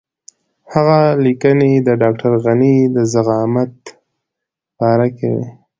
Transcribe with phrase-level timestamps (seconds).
[0.73, 5.45] هغه لیکنې د ډاکټر غني د زعامت په باره کې وې.